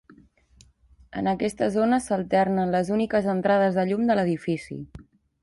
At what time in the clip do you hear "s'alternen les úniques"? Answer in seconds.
2.05-3.29